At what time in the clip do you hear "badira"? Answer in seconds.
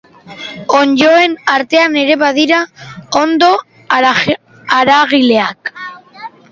2.23-2.63